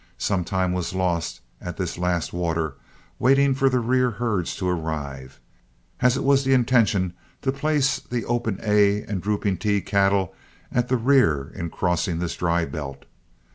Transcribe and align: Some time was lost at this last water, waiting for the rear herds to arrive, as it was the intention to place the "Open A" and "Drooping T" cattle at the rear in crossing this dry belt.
Some 0.17 0.43
time 0.43 0.73
was 0.73 0.95
lost 0.95 1.41
at 1.61 1.77
this 1.77 1.95
last 1.95 2.33
water, 2.33 2.73
waiting 3.19 3.53
for 3.53 3.69
the 3.69 3.79
rear 3.79 4.09
herds 4.09 4.55
to 4.55 4.67
arrive, 4.67 5.39
as 5.99 6.17
it 6.17 6.23
was 6.23 6.43
the 6.43 6.55
intention 6.55 7.13
to 7.43 7.51
place 7.51 7.99
the 7.99 8.25
"Open 8.25 8.59
A" 8.63 9.03
and 9.03 9.21
"Drooping 9.21 9.57
T" 9.57 9.79
cattle 9.79 10.33
at 10.71 10.87
the 10.87 10.97
rear 10.97 11.51
in 11.53 11.69
crossing 11.69 12.17
this 12.17 12.35
dry 12.35 12.65
belt. 12.65 13.05